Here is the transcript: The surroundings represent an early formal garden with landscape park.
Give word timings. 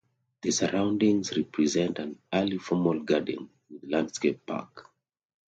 The 0.41 0.49
surroundings 0.49 1.37
represent 1.37 1.99
an 1.99 2.17
early 2.33 2.57
formal 2.57 3.01
garden 3.01 3.51
with 3.69 3.83
landscape 3.83 4.43
park. 4.47 4.89